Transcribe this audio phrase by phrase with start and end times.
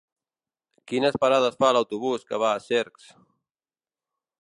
[0.91, 3.09] Quines parades fa l'autobús que va a Cercs?